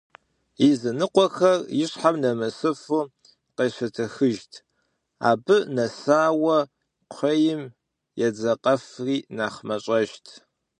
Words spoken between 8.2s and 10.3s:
едзакъэфри нэхъ мащӀэжт.